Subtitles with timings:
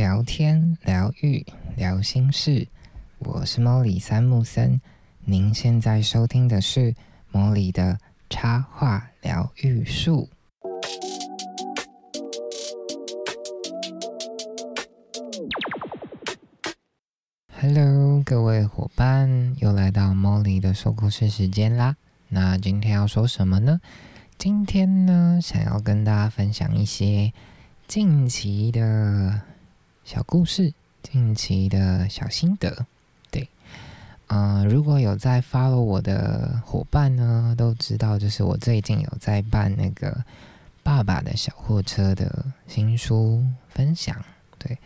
[0.00, 1.44] 聊天、疗愈、
[1.76, 2.66] 聊心事，
[3.18, 4.80] 我是莫里三木森。
[5.26, 6.94] 您现在收听的是
[7.30, 7.98] 莫里的
[8.30, 10.30] 插画疗愈术。
[17.60, 21.94] Hello，各位伙伴，又来到莫里的说故事时间啦。
[22.28, 23.78] 那今天要说什么呢？
[24.38, 27.34] 今天呢，想要跟大家分享一些
[27.86, 29.42] 近期的。
[30.12, 30.74] 小故事，
[31.04, 32.84] 近期的小心得，
[33.30, 33.48] 对，
[34.26, 40.10] 嗯，如果有在 follow 我的伙伴呢，都知道，就是我最近有在办那个
[40.82, 44.20] 《爸爸的小货车》的新书分享，
[44.58, 44.76] 对，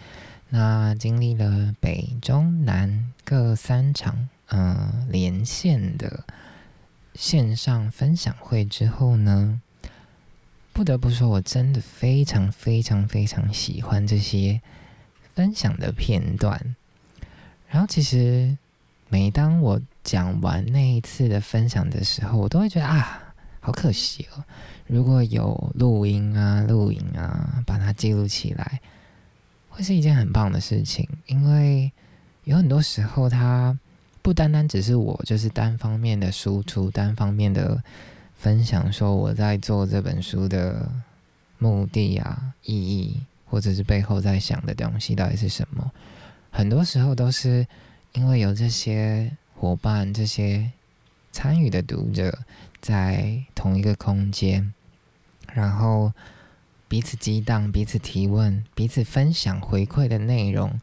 [0.51, 6.23] 那经历了北中南各三场，嗯，连线的
[7.15, 9.59] 线上分享会之后呢，
[10.75, 14.61] 不得不说，我真的非常非常非常喜欢这些。
[15.35, 16.77] 分享的片段，
[17.69, 18.57] 然后其实
[19.09, 24.45] 每当我讲完那一次的分享的时候，我都会觉得啊，好可惜哦！
[24.87, 28.81] 如果有录音啊、录影啊，把它记录起来，
[29.71, 31.09] 会是一件很棒的事情。
[31.27, 31.91] 因为
[32.45, 33.77] 有很多时候，它
[34.21, 37.83] 不单单只是我就是单方面的输出、单方面的
[38.37, 40.89] 分享，说我在做这本书的
[41.59, 43.21] 目的啊、意义。
[43.55, 45.93] 或者是背后在想的东西到底是什么？
[46.51, 47.65] 很多时候都是
[48.15, 50.73] 因为有这些伙伴、这些
[51.31, 52.37] 参与的读者
[52.81, 54.75] 在同一个空间，
[55.53, 56.13] 然后
[56.89, 60.81] 彼此激荡、彼此提问、彼此分享回馈的内容，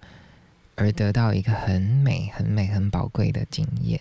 [0.75, 3.99] 而得到一个很美、很美、很宝贵的经验。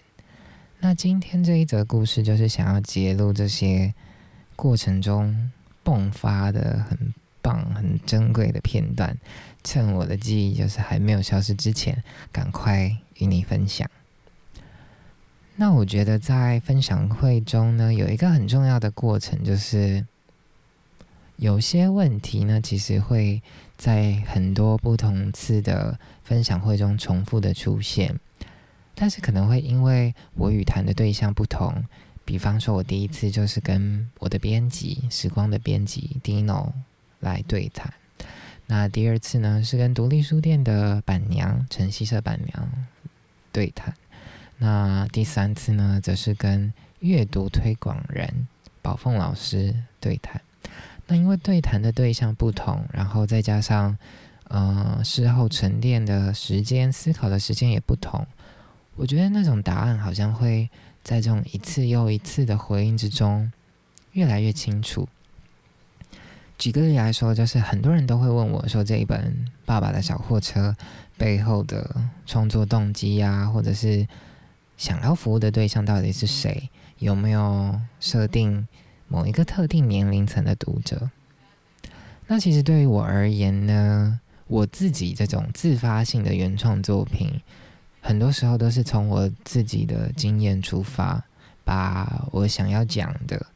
[0.79, 3.93] 那今天这一则故事就是想要揭露这些
[4.55, 5.51] 过程中
[5.83, 7.13] 迸发的很。
[7.43, 9.17] 棒，很珍贵的片段，
[9.65, 13.89] 趁我的记忆就是还没有消失之前，赶快与你分享。
[15.57, 20.07] 那我觉得在分享会中呢，有一个很重要的过程，就是
[21.37, 23.43] 有些问题呢，其实会
[23.77, 28.19] 在很多不同次的分享会中重复的出现，
[28.95, 31.85] 但是可能会因为我与谈的对象不同，
[32.25, 36.73] 比方说，我第一次就是跟我的编辑时光的编辑 Dino。
[37.21, 37.95] 来对谈。
[38.67, 42.69] 那第二次呢，是跟独立书店的板娘陈希社板娘
[43.53, 43.95] 对谈。
[44.59, 48.47] 那第三次呢，则是跟阅读推广人
[48.83, 50.41] 宝凤老师对谈。
[51.07, 53.99] 那因为对谈的对象不同，然后再加上
[54.45, 58.25] 呃事后沉淀的时间、思考的时间也不同，
[58.95, 60.71] 我觉得那种答案好像会
[61.03, 63.51] 在这种一次又一次的回应之中
[64.13, 65.09] 越来越清楚。
[66.61, 69.19] 举个例来说，就是很多人都会问我说：“这一本
[69.65, 70.77] 《爸爸的小货车》
[71.17, 71.91] 背后的
[72.27, 74.07] 创作动机呀，或者是
[74.77, 76.69] 想要服务的对象到底是谁？
[76.99, 78.69] 有没有设定
[79.09, 81.09] 某一个特定年龄层的读者？”
[82.29, 87.41] 那其实对于我而言呢，我自己这种自发性的原创作品，
[88.03, 91.25] 很多时候都是从我自己的经验出发，
[91.65, 93.47] 把我想要讲的，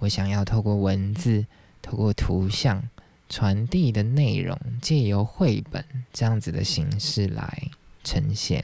[0.00, 1.46] 我想要透过文字。
[1.88, 2.86] 透过图像
[3.30, 5.82] 传递的内容，借由绘本
[6.12, 7.70] 这样子的形式来
[8.04, 8.62] 呈现。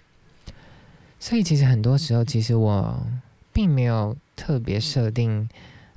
[1.18, 3.06] 所以，其实很多时候，其实我
[3.50, 5.48] 并没有特别设定，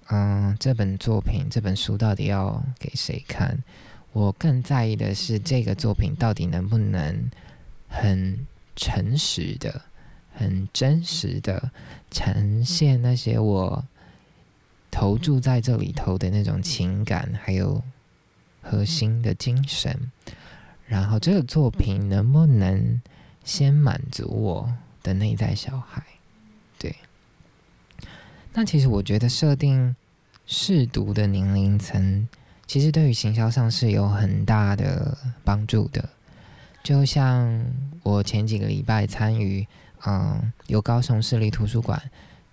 [0.08, 3.62] 嗯，这本作品、这本书到底要给谁看。
[4.14, 7.30] 我更在意的是，这个作品到底能不能
[7.90, 9.82] 很诚实的、
[10.34, 11.72] 很真实的
[12.10, 13.84] 呈现那些我。
[14.90, 17.84] 投注在这里头的那种情感，还有
[18.62, 20.12] 核心的精神，
[20.86, 23.02] 然后这个作品能不能
[23.44, 26.04] 先满足我的内在小孩？
[26.80, 26.96] 对。
[28.54, 29.96] 那其实我觉得设定
[30.46, 32.28] 试读的年龄层，
[32.66, 36.10] 其实对于行销上是有很大的帮助的。
[36.84, 37.66] 就像
[38.02, 39.68] 我前几个礼拜参与，
[40.06, 42.02] 嗯，由高雄市立图书馆。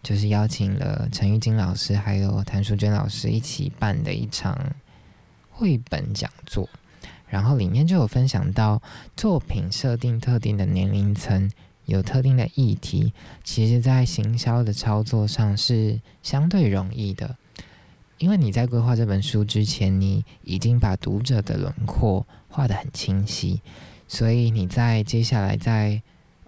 [0.04, 4.54] 就是邀请了陈玉金老师还有谭淑娟老师一起办的一场
[5.50, 6.68] 绘本讲座，
[7.26, 8.82] 然后里面就有分享到
[9.16, 11.50] 作品设定特定的年龄层，
[11.86, 17.36] 有特定的议题，其实在行销的操作上是相对容易的，
[18.18, 23.62] 因为你在规划这本书之前，你已经把读者的轮廓画得很清晰，
[24.06, 26.02] 所以你在接下来在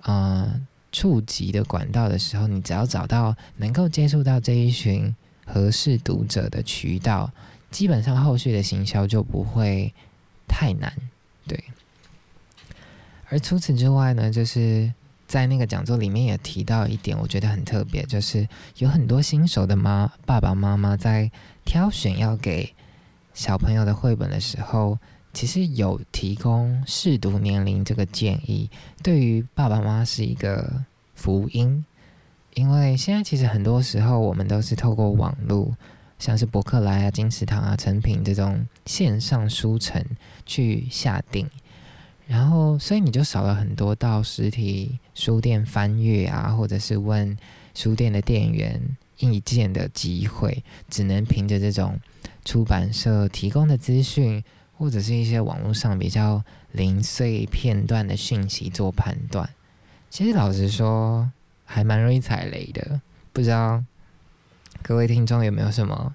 [0.06, 0.66] 嗯。
[0.96, 5.14] 触及的管道的时候，你只要找到能够接触到这一群
[5.44, 7.30] 合适读者的渠道，
[7.70, 9.92] 基本上后续的行销就不会
[10.48, 10.90] 太难。
[11.46, 11.62] 对，
[13.28, 14.90] 而除此之外呢，就是
[15.28, 21.30] 在那个讲座里面也提到一点，我觉得很特别，就是有很多新手的妈爸爸妈妈在
[21.66, 22.72] 挑选要给
[23.34, 24.98] 小朋友的绘本的时候，
[25.36, 28.70] 其实有提供试读年龄这个建议，
[29.02, 30.82] 对于爸爸妈妈是一个
[31.14, 31.84] 福音，
[32.54, 35.76] 因为现在其实很多时候我们都是透过网络。
[36.18, 40.02] 像是博客来啊、金石堂啊、成品这种线上书城
[40.46, 41.46] 去下定，
[42.26, 47.36] 然后所以你就少了很多到实体书店翻阅啊，或者是问
[47.74, 48.80] 书店的店员
[49.18, 52.00] 意见的机会，只能凭着这种
[52.46, 54.42] 出版社提供的资讯，
[54.76, 56.42] 或者是一些网络上比较
[56.72, 59.48] 零碎片段的讯息做判断。
[60.10, 61.30] 其实老实说，
[61.64, 63.00] 还蛮容易踩雷的，
[63.32, 63.84] 不知道。
[64.82, 66.14] 各位听众有没有什么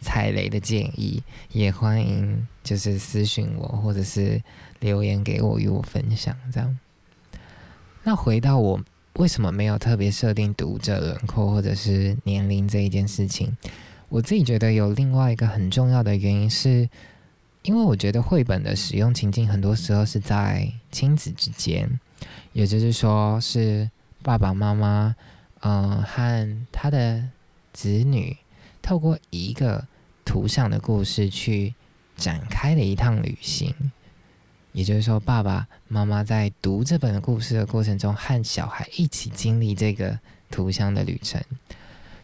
[0.00, 1.22] 踩雷的建议？
[1.50, 4.40] 也欢迎就是私信我，或者是
[4.78, 6.36] 留言给我与我分享。
[6.52, 6.78] 这样，
[8.04, 8.80] 那回到我
[9.14, 13.56] 为什么没有特别设定读者轮廓或者是年龄这一件事情，
[14.08, 16.88] 我自己觉得有另外一个很重要的原因，是
[17.62, 21.88] 因为我觉得绘本的使用情境很多时候是在亲子之间，
[22.52, 23.90] 也就是说是
[24.22, 25.14] 爸爸妈妈，
[25.60, 27.28] 嗯，和他的。
[27.74, 28.36] 子女
[28.82, 29.86] 透过一个
[30.26, 31.74] 图像的故事去
[32.18, 33.74] 展开的一趟旅行，
[34.72, 40.18] 也就是说，爸爸妈妈在读这本故事的过程中，和小孩一起经历这个
[40.50, 41.42] 图像的旅程。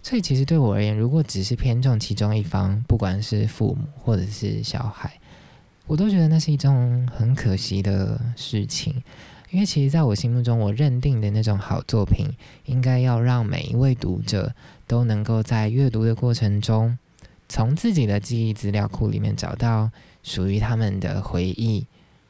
[0.02, 5.17] 所以，其实对我而言，如果只是偏重其中一方，不管是父母或者是小孩，
[5.88, 9.02] 我都觉得那是一种很可惜的事情。
[9.50, 12.26] 因为其实，在我心目中，我认定的那种好作品，
[12.66, 14.54] 应该要让每一位读者
[14.86, 16.98] 都能够在阅读的过程中，
[17.48, 19.90] 从自己的记忆资料库里面找到
[20.22, 21.86] 属于他们的回忆，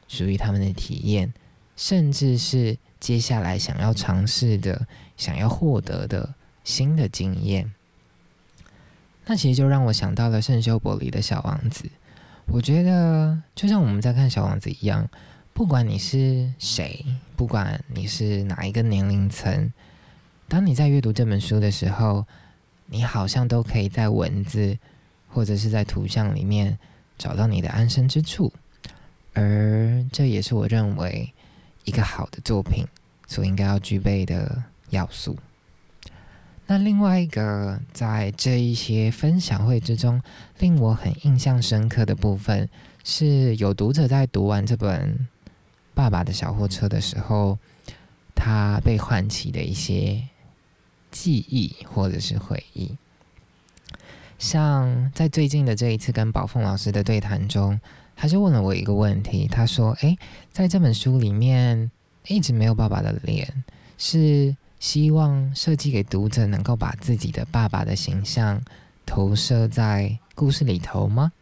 [0.06, 1.34] 属于他们的体验，
[1.74, 6.32] 甚至是接下来想要尝试的、想要获得的
[6.62, 7.72] 新的经验。
[9.26, 11.90] 那其实就让我想到了圣修伯里的小王子。
[12.50, 15.08] 我觉得，就像我们在看小王子一样。
[15.52, 17.04] 不管你是谁，
[17.36, 19.72] 不管你是哪一个年龄层，
[20.46, 22.24] 当你在阅读这本书的时候，
[22.86, 24.78] 你好像都可以在文字
[25.26, 26.78] 或者是在图像里面
[27.18, 28.52] 找到你的安身之处，
[29.34, 31.32] 而这也是我认为
[31.84, 32.86] 一个好的作品
[33.26, 35.36] 所应该要具备的要素。
[36.70, 40.20] 那另外一个在这一些分享会之中，
[40.58, 42.68] 令我很印象深刻的部分，
[43.02, 45.26] 是有读者在读完这本。
[45.94, 47.58] 爸爸的小货车的时候，
[48.34, 50.22] 他被唤起的一些
[51.10, 52.96] 记忆或者是回忆，
[54.38, 57.80] 像在最近的这一次跟宝凤老师的对谈中，
[58.14, 60.16] 他就问了我一个问题，他说：“诶，
[60.52, 61.90] 在这本书里面
[62.26, 63.64] 一直没有爸爸的脸，
[63.96, 68.60] 是希望设计给读者能够把自己的爸爸的形象
[69.04, 71.32] 投射在故事里头吗？”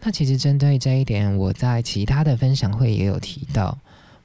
[0.00, 3.76] 那其实针对这一点，我在其他的分享会也有提到，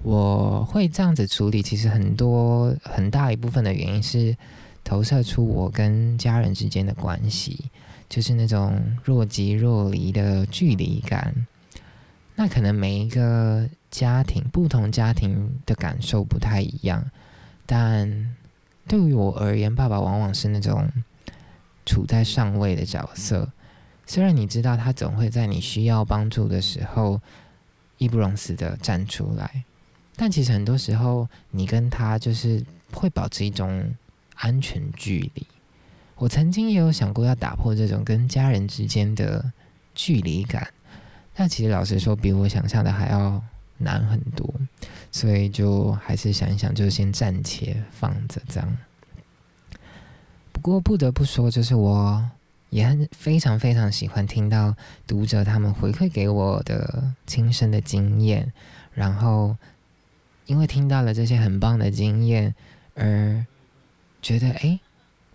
[0.03, 1.63] 我会这样子处理。
[1.63, 4.37] 其实很多很大一部分的原因是
[4.83, 7.71] 投射出我跟家人之间的关系，
[8.07, 11.47] 就是那种若即若离的距离感。
[12.35, 17.03] 那可能每一个家庭不同家庭的感受不太一样，
[17.65, 18.35] 但
[18.87, 20.89] 对于我而言，爸爸往往是那种
[21.85, 23.49] 处在上位的角色。
[24.05, 27.21] 虽然你知道他总会在你需要帮助的时候
[27.97, 29.63] 义不容辞的站出来，
[30.15, 33.93] 但其实很多时候你跟他就是会保持一种
[34.35, 35.47] 安全距离。
[36.15, 39.51] 我曾经也有想过要打破这种跟家人之间的
[39.95, 40.67] 距离感，
[41.33, 43.41] 但其实老实说，比我想象的还要
[43.83, 44.53] 难很多，
[45.11, 48.77] 所以就还是想一想，就先暂且放着这样。
[50.51, 52.29] 不过不得不说，就是我。
[52.69, 54.75] 也很非常非常喜欢听到
[55.05, 58.51] 读者他们回馈给我的亲身的经验，
[58.95, 59.55] 然后
[60.47, 62.55] 因为听到了这些很棒的经验，
[62.95, 63.45] 而
[64.23, 64.79] 觉得哎，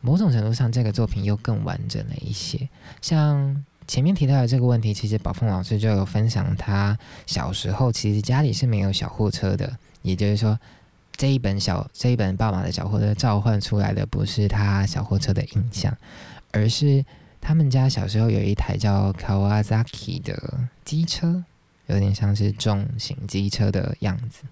[0.01, 2.69] 某种程度上这个作品又更完整了一些。
[3.01, 10.57] 像前面提到的这个问题，其实宝凤老师就有分享，他小时候其实家里是没有小货车的，也就是说
[11.17, 15.93] 这一本小这一本爸爸的小货车召唤出来的不是他小货车的印象，
[16.53, 17.05] 而是。
[17.41, 21.45] 他们家小时候有一台叫 Kawasaki 的机车，
[21.87, 24.43] 有点像是重型机车的样子。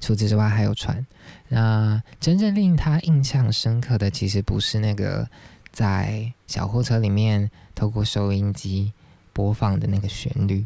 [0.00, 1.04] 除此之外，还有船。
[1.48, 5.28] 那真正令他印象深刻的，其实不是那个
[5.74, 8.92] 在小货车里面透过收音机
[9.32, 10.64] 播放的那个旋律，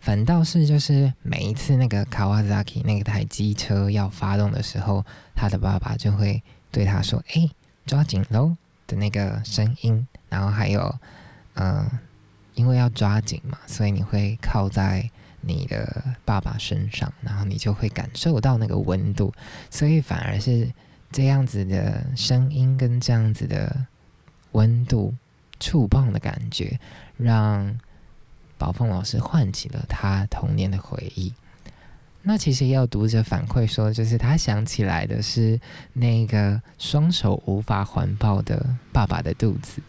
[0.00, 5.04] 反倒是就是每一次那个 Kawasaki 那台机车要发动的时候，
[5.36, 7.48] 他的爸爸就会对他说：“哎，
[7.86, 8.56] 抓紧喽！”
[8.88, 10.92] 的那个声音，然后还有，
[11.54, 11.88] 嗯，
[12.54, 15.08] 因为要抓紧嘛，所以你会靠在
[15.42, 19.32] 你的爸爸身上，然后你就会感受到那个温度，
[19.70, 20.68] 所以反而是
[21.10, 23.86] 这样子的声音跟这样子的
[24.52, 25.14] 温度
[25.58, 26.78] 触碰的感觉，
[27.16, 27.78] 让
[28.56, 31.32] 宝凤老师唤起了他童年的回忆。
[32.22, 35.58] 那其实也有读者反馈说，就是他想起来的是
[35.94, 39.80] 那个双手无法环抱的爸爸的肚子。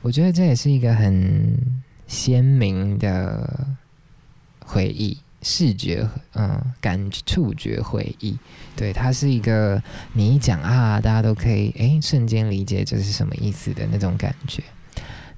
[0.00, 1.54] 我觉得这也是一个很
[2.06, 3.66] 鲜明的
[4.60, 8.38] 回忆，视觉嗯感触觉回忆。
[8.76, 14.62] 对，它是一个你一讲啊，大家都可以诶瞬间理解这是什么意思的那种感觉。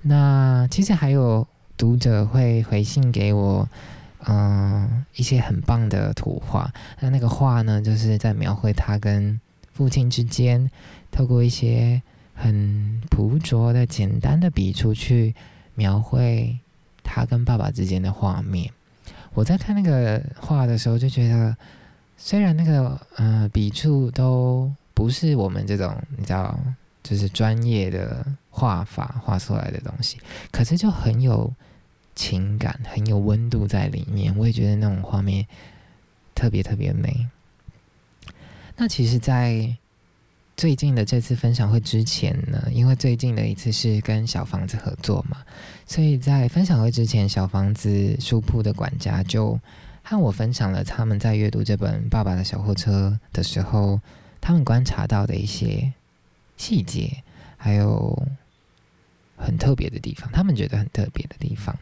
[0.02, 3.68] 那其实还有读者会回信给我。
[4.26, 6.70] 嗯，一些很棒的图画。
[7.00, 9.40] 那那个画呢，就是在描绘他跟
[9.72, 10.70] 父亲之间，
[11.10, 12.02] 透过一些
[12.34, 15.34] 很朴拙的、简单的笔触去
[15.74, 16.58] 描绘
[17.02, 18.70] 他跟爸爸之间的画面。
[19.34, 21.56] 我在看那个画的时候，就觉得，
[22.16, 26.58] 虽然那个呃笔触都不是我们这种你知道，
[27.02, 30.18] 就是专业的画法画出来的东西，
[30.50, 31.52] 可是就很有。
[32.16, 35.46] 情感很有温度在里面，我也觉得那种画面
[36.34, 37.28] 特别特别美。
[38.76, 39.74] 那其实，在
[40.60, 45.38] 最近的这次分享会之前呢，因为最近的一次是跟小房子合作嘛，
[45.86, 49.58] 所以在分享会之前，小房子书铺的管家就
[50.02, 53.98] 和我分享了他们在阅读这本《爸爸的小货车》的时候，
[54.38, 55.94] 他们观察到的一些
[56.58, 57.10] 细节，
[57.56, 58.22] 还有
[59.38, 61.74] 很特别的地方，他们觉得很特别的地方。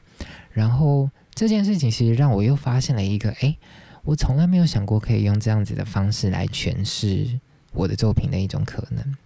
[0.52, 3.56] 然后这件事情其实让我又发现了一个，哎，
[4.04, 7.40] 我从来没有想过可以用这样子的方式来诠释
[7.78, 9.16] 我的作品的一种可能。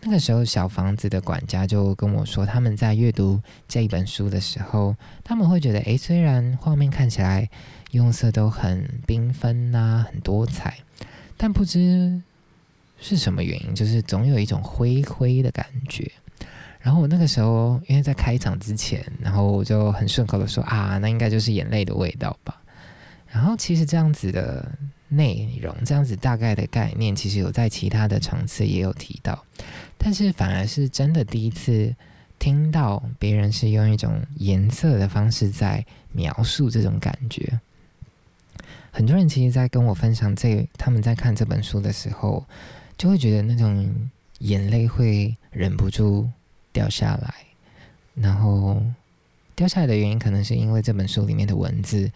[0.00, 7.48] 那个时候，小房子的管家就跟我说，他们在阅读这一本书的时候，他们会觉得，哎，虽然画面看起来
[7.92, 10.76] 用色都很缤纷呐，很多彩，
[11.36, 12.20] 但不知
[13.00, 16.10] 是什么原因，就是总有一种灰灰的感觉。
[16.80, 22.60] 然后我那个时候，因为在开场之前，然后我就很顺口的说啊，那应该就是眼泪的味道吧。
[23.26, 24.70] 然后其实这样子的
[25.16, 29.44] 内容，这样子大概的概念，其实有在其他的场次也有提到，
[29.96, 31.94] 但是反而是真的第一次
[32.38, 37.60] 听到别人是用一种颜色的方式在描述这种感觉。
[38.90, 42.44] 很多人其实，在跟我分享这他们在看这本书的时候，
[42.96, 43.92] 就会觉得那种
[44.38, 46.28] 眼泪会忍不住。
[46.74, 47.32] 掉下来，
[48.16, 48.82] 然后
[49.54, 52.10] 掉下来的原因，可能是因为这本书里面的文字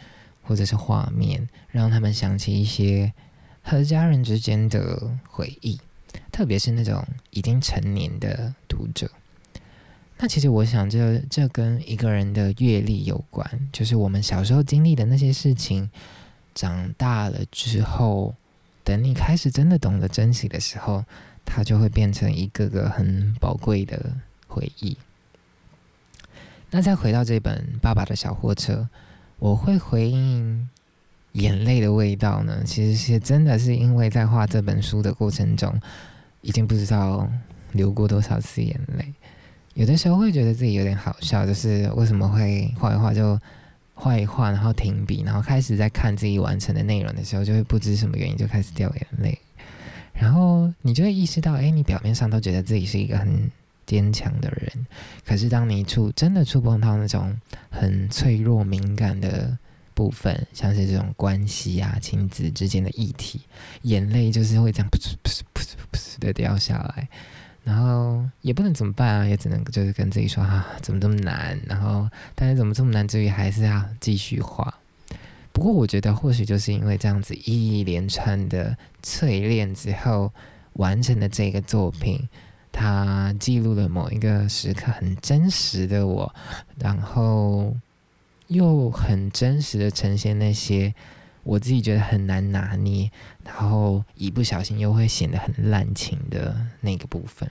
[0.49, 3.13] 或者是画面，让他们想起一些
[3.61, 5.79] 和家人之间的回忆，
[6.33, 9.11] 特别是那种已经成年的读者。
[10.17, 15.91] 那其实我想，这这跟一个人的阅历有关，就是我们小时候经历的那些事情，
[16.55, 18.35] 长大了之后，
[18.83, 21.05] 等你开始真的懂得珍惜的时候，
[21.45, 24.17] 它就会变成一个个很宝贵的。
[24.51, 24.97] 回忆。
[26.71, 28.73] 那再回到这本《爸爸的小货车》，
[29.39, 30.69] 我会回应
[31.33, 32.63] 眼泪的味道呢？
[32.65, 35.81] 其实是真的是因为在画这本书的过程中，
[36.41, 37.31] 已经不知道
[37.73, 39.13] 流过多少次眼泪。
[39.75, 43.41] 有的时候会觉得自己有点好笑，就是为什么会画一画就
[43.95, 49.39] 画一画，然后停笔，然后开始在看自己完成的内容的时候，就会不知什么原因就开始掉眼泪。
[50.15, 53.49] 然后你就会意识到，哎，你表面上都觉得自己是一个很……
[53.89, 54.87] 坚强的人，
[55.25, 57.35] 可是当你触真的触碰到那种
[57.71, 59.57] 很脆弱敏感的
[59.95, 63.41] 部分，像是这种关系啊、亲子之间的议题，
[63.83, 67.09] 眼泪就是会这样噗噗噗噗噗噗的掉下来，
[67.65, 71.59] 然后也不能怎么办啊，也只能就是跟自己说啊，怎么这么难？
[71.67, 73.09] 然后但是怎么这么难？
[73.09, 74.75] 至于还是要继续画。
[75.51, 80.31] 不过我觉得或许就是因为这样子一连串的淬炼之后
[80.75, 82.29] 完成的这个作品。
[82.73, 86.35] 他记录了某一个时刻很真实的我，
[86.79, 87.77] 然后
[88.47, 90.95] 又很真实的呈现那些
[91.43, 93.11] 我自己觉得很难拿捏，
[93.45, 97.51] 然后一不小心又会显得很滥情的那个部分。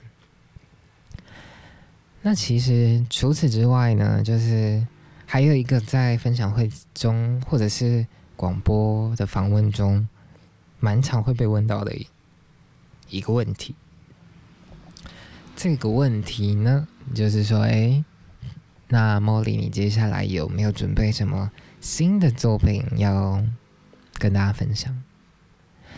[2.22, 4.86] 那其实除此之外呢，就是
[5.24, 10.06] 还有一个在分享会中或者是广播的访问中，
[10.80, 11.92] 蛮常会被问到的
[13.08, 13.74] 一个问题。
[15.60, 18.04] 这个问题呢，就是说，哎，
[18.86, 21.50] 那茉莉，你接下来有没有准备什么
[21.80, 23.44] 新的作品要
[24.18, 24.96] 跟大家分享。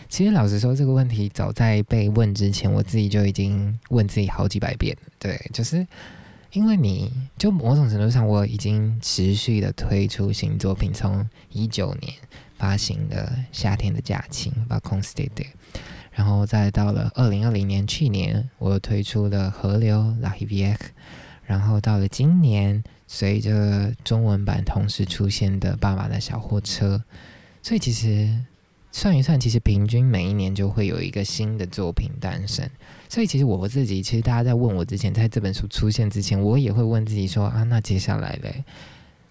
[0.09, 5.11] 其实老实说，这个问题早在被问之前，我自己就已经问自己好几百遍了。
[5.19, 5.85] 对，就是
[6.53, 12.11] 因为你就某种程度上，我已经持续的推出新作品，从一九年
[12.57, 15.45] 发行的《夏天的假期》把空 stay day，
[16.11, 20.77] 然后再到了二零二零年去年，我推出了《河流》La Rivière，
[21.45, 26.97] 然后到了今年，随着中文版同时出现的《爸爸的小货车》，
[27.61, 28.45] 所以其实。
[28.93, 32.69] 算一算，其实平均每一年就会有一个新的作品诞生。
[33.07, 38.65] 所以，其实我自己，其实大家在问我之前，在这本书出现之前，我也会问自己说：啊，那接下来嘞？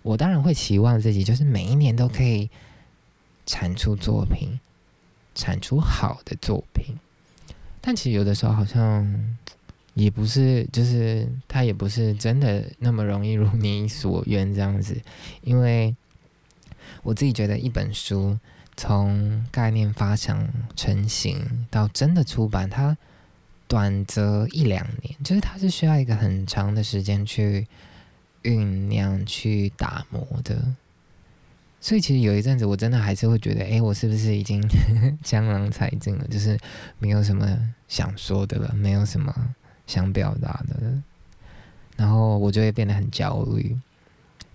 [0.01, 2.49] 我当然会期望自己，就是每一年都可以
[3.45, 4.59] 产出作品，
[5.41, 6.95] 产出好的作品。
[7.81, 9.37] 但其实有的时候好像
[9.95, 15.01] 也不是，就是它也不是真的那么容易如你所愿这样子。
[15.43, 15.97] 因为
[17.03, 18.39] 我自己觉得一本书。
[18.77, 22.97] 从概念发想成型到真的出版，它
[23.69, 27.67] 短则一两年，就是它是需要一个很长的时间去
[28.43, 30.75] 酝酿、去打磨的。
[31.81, 34.63] 所以其实有一阵子，我真的还是会觉得，哎，我是不是已经
[35.25, 36.27] 江郎才尽了？
[36.29, 36.59] 就是
[36.99, 37.59] 没有什么
[37.89, 39.35] 想说的了，没有什么
[39.87, 41.03] 想表达的了，
[41.97, 43.77] 然后我就会变得很焦虑。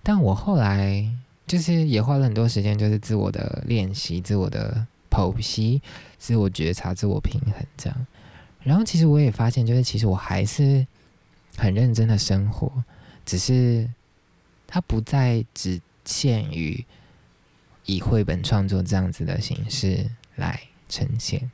[0.02, 1.10] 但我后来。
[1.46, 5.80] 就是也花了很多时间，就是自我的练习、自我的剖析、
[6.18, 8.06] 自我觉察、自我平衡这样。
[8.64, 10.84] 然后其实我也发现，就是其实我还是
[11.56, 12.82] 很认真的生活，
[13.24, 13.88] 只是
[14.66, 16.84] 它不再只限于
[17.86, 21.50] 以绘本创作这样子的形式来呈现。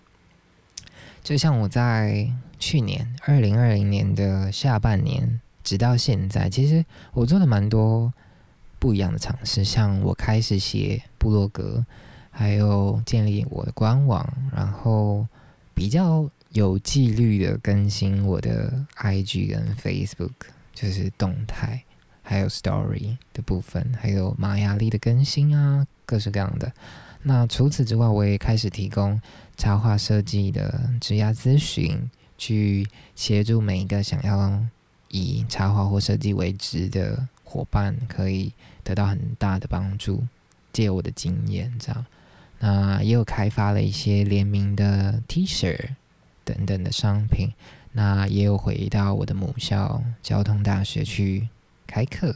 [1.23, 8.13] 就像我在去年二零二零年的下半年，直到现在，其实我做了蛮多。
[8.79, 11.87] 不一样的尝试，像我开始写部落格，
[12.33, 15.25] 还有建立我的官网，然后
[15.73, 20.33] 比较有纪律的更新我的 IG 跟 Facebook，
[20.75, 21.85] 就是动态，
[22.33, 26.73] 还有 Story 的部分，还有玛雅历的更新啊，各式各样的。
[27.23, 29.21] 那除此之外，我也开始提供
[29.57, 34.59] 插画设计的职业咨询，去协助每一个想要
[35.09, 38.53] 以插画或设计为职的伙伴，可以。
[38.85, 40.25] 得到很大的帮助，
[40.73, 42.05] 借我的经验这样，
[42.59, 45.91] 那也有开发了一些联名的 T 恤
[46.45, 47.53] 等等的商品，
[47.93, 51.49] 那也有回到我的母校交通大学去
[51.93, 52.35] 开课，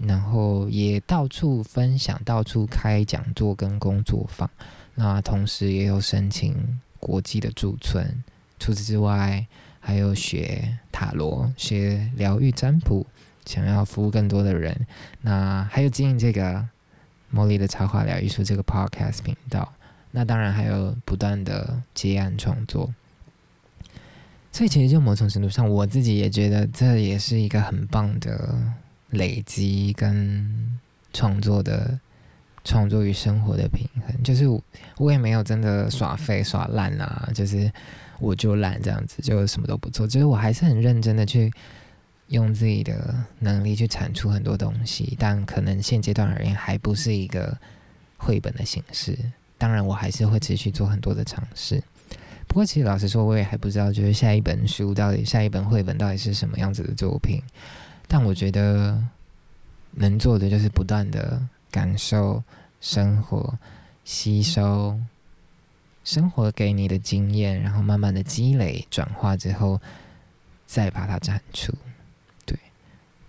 [0.00, 4.48] 然后也到处分享，到处开讲座跟工作坊，
[4.94, 8.24] 那同时也有申请国际的驻村，
[8.58, 9.46] 除此之外
[9.80, 13.06] 还有学塔罗、学疗愈占卜。
[13.44, 14.86] 想要服务更多的人，
[15.20, 16.66] 那还有经营这个
[17.30, 19.70] 茉莉的插画疗愈术这个 podcast 频道，
[20.12, 22.94] 那当然还有不断的接案创作。
[24.54, 28.56] 所以其实就某种程度上，我自己也觉得这也是一个很棒的
[29.10, 30.78] 累积跟
[31.12, 31.98] 创作的
[32.62, 34.22] 创作与生活的平衡。
[34.22, 34.44] 就是
[34.96, 37.68] 我也没有真的耍废耍烂啊，就是
[38.20, 40.06] 我就懒这样子，就什么都不做。
[40.06, 41.52] 就是我还是很认真的去。
[42.28, 47.54] 用自己的能力去产出很多东西，但可能现阶段而言还不是一个
[48.16, 49.16] 绘本的形式。
[49.58, 51.82] 当然，我还是会持续做很多的尝试。
[52.54, 57.42] 不过，其实老实说，我也还不知道，就是下一本书到底下一本绘本到底是什么样子的作品。
[58.06, 58.96] 但我觉得
[59.90, 62.40] 能做的就是不断的感受
[62.80, 63.58] 生活，
[64.04, 64.96] 吸收
[66.04, 69.80] 生活给你的经验，然后慢慢的积累转化之后，
[70.64, 71.74] 再把它展出。
[72.46, 72.56] 对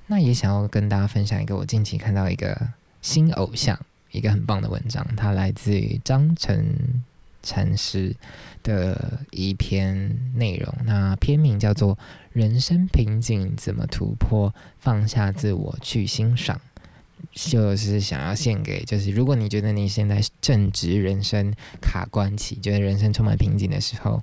[0.06, 2.56] 那也想要跟大家分享一个我近期看到一个
[3.02, 3.76] 新偶像，
[4.12, 7.04] 一个很棒的文章，它来自于张晨
[7.46, 8.14] 禅师
[8.64, 10.76] 的一篇内容。
[10.84, 11.96] 那篇名叫做
[12.34, 16.60] 《人生瓶颈怎么突破，放下自我去欣赏》，
[17.52, 24.22] 就是想要献给，就是如果你觉得你现在正值人生卡关期，觉得人生充满瓶颈的时候，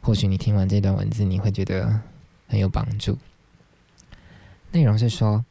[0.00, 2.00] 或许你听完这段文字，你会觉得
[2.46, 3.18] 很有帮助。
[4.70, 5.44] 内容是说，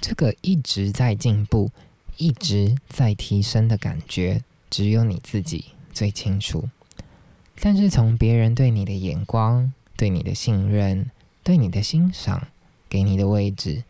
[0.00, 1.70] 这个一直在进步、
[2.16, 5.64] 一直在提升的感觉，只有你自己
[5.96, 6.68] 最清楚。
[7.60, 11.10] 但是从别人对你的眼光、对你的信任、
[11.42, 12.48] 对你的欣赏、
[12.88, 13.82] 给你的位置，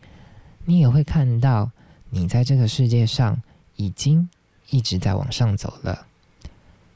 [0.63, 1.71] 你也会看到，
[2.09, 3.41] 你在这个世界上
[3.75, 4.29] 已经
[4.69, 6.07] 一直在往上走了。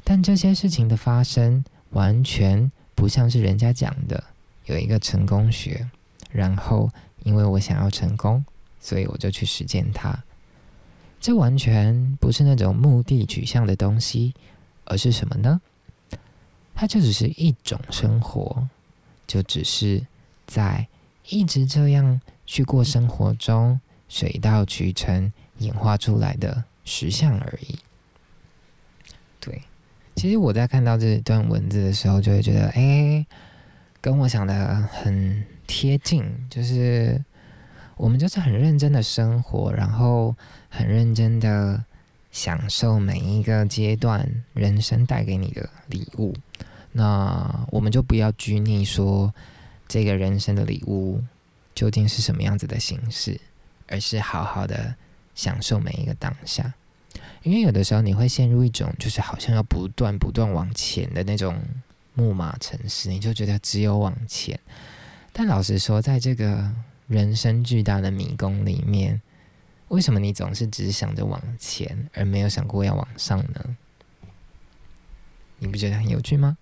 [0.05, 4.23] 但这些事情的发生，完全不像是人家讲的
[4.67, 5.89] 有一个成功学，
[6.31, 6.89] 然后。
[7.23, 8.43] 因为我想要成功，
[8.79, 10.23] 所以我就去实践它。
[11.19, 14.33] 这完全不是那种目的取向的东西，
[14.91, 15.61] 而是什么呢？
[16.75, 18.67] 它就只是一种生活，
[19.25, 20.05] 就只是
[20.45, 20.85] 在
[21.29, 27.79] 一直这样去过生活中，水到渠成演化出来的实相而已。
[29.39, 29.61] 对，
[30.17, 33.25] 其实我在看到这段文字的时候，就会觉得，哎，
[34.01, 37.23] 跟我想的很贴近，就是
[37.95, 40.35] 我们就是很认真的生活，然后
[40.69, 41.81] 很认真的
[42.31, 46.33] 享受每一个阶段人生带给你的礼物。
[46.91, 49.33] 那我们就不要拘泥说
[49.87, 51.21] 这个人生的礼物
[51.73, 53.39] 究竟是什么样子的形式，
[53.87, 54.93] 而是好好的
[55.35, 56.73] 享受每一个当下。
[57.43, 61.59] 因为有的时候你会陷入一种就是好像要不断不断往前的那种
[62.13, 64.59] 木马城市，你就觉得只有往前。
[65.33, 66.69] 但老实说，在这个
[67.07, 69.21] 人生巨大的迷宫里面，
[69.91, 73.75] 为什么你总是只想着往前，而没有想过要往上呢？
[75.59, 76.57] 你不觉得很有趣吗？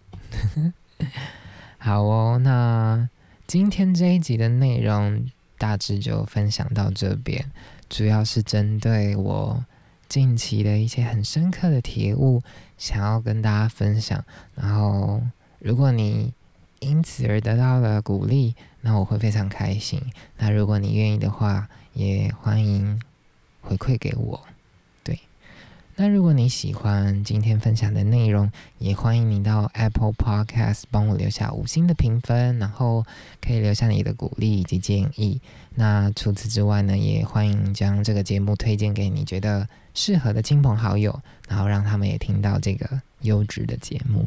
[1.77, 3.07] 好哦，那
[3.45, 7.51] 今天这一集的内容大致就分享到这边，
[7.87, 9.63] 主要是针对我
[10.07, 12.41] 近期的一些很深刻的体悟，
[12.79, 14.25] 想要跟大家分享。
[14.55, 15.21] 然后，
[15.59, 16.33] 如果你
[16.79, 20.01] 因此而得到了鼓励，那我会非常开心。
[20.37, 22.99] 那如果你愿意的话，也欢迎
[23.61, 24.39] 回馈给我。
[25.03, 25.19] 对
[25.95, 33.05] 那如果你喜欢今天分享的内容，也欢迎你到 Apple Podcast 帮我留下五星的评分，然后
[33.41, 35.41] 可以留下你的鼓励以及建议。
[35.75, 44.25] 那除此之外呢，也欢迎将这个节目推荐给你觉得适合的亲朋好友，然后让他们也听到这个优质的节目。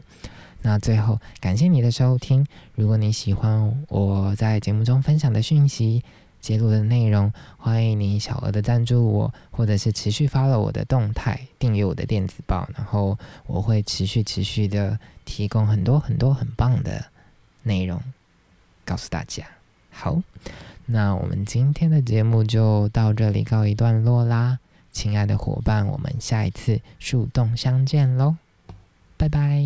[0.61, 2.47] 那最后，感谢你的收听。
[2.75, 6.05] 如果你喜欢我在节目中分享的讯息，
[6.43, 17.03] 揭露的内容，欢迎你小额的赞助我，或者是持续发了我的动态，订阅我的电子报，然后我会持续持续的提供很多很多很棒的
[17.63, 18.03] 内容，
[18.85, 19.47] 告诉大家。
[19.91, 20.21] 好，
[20.87, 24.59] 那我们今天的节目就到这里告一段落啦，
[24.91, 28.35] 亲爱的伙伴，我们下一次树洞相见喽，
[29.17, 29.63] 拜拜。